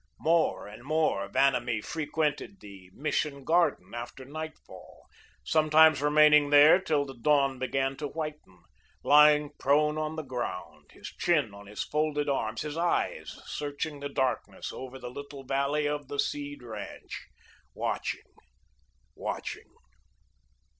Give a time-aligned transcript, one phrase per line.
[0.17, 5.05] More and more Vanamee frequented the Mission garden after nightfall,
[5.43, 8.63] sometimes remaining there till the dawn began to whiten,
[9.03, 14.09] lying prone on the ground, his chin on his folded arms, his eyes searching the
[14.09, 17.27] darkness over the little valley of the Seed ranch,
[17.75, 18.25] watching,
[19.15, 19.69] watching.